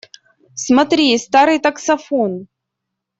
Смотри, 0.55 1.15
старый 1.19 1.59
таксофон! 1.59 2.31